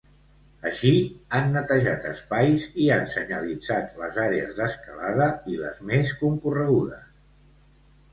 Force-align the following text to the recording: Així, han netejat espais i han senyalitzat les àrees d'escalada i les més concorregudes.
Així, 0.67 0.91
han 1.39 1.51
netejat 1.57 2.07
espais 2.11 2.65
i 2.85 2.87
han 2.95 3.05
senyalitzat 3.11 3.93
les 4.05 4.17
àrees 4.23 4.55
d'escalada 4.61 5.27
i 5.53 5.59
les 5.65 5.83
més 5.93 6.15
concorregudes. 6.23 7.05